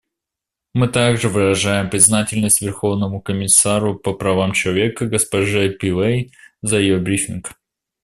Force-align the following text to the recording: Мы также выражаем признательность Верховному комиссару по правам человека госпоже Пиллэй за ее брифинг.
Мы 0.73 0.87
также 0.87 1.29
выражаем 1.29 1.91
признательность 1.91 2.59
Верховному 2.59 3.21
комиссару 3.21 3.93
по 3.99 4.15
правам 4.15 4.51
человека 4.51 5.05
госпоже 5.05 5.69
Пиллэй 5.69 6.33
за 6.63 6.79
ее 6.79 6.97
брифинг. 6.97 7.51